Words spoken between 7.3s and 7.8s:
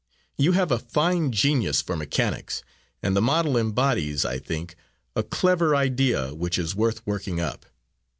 up.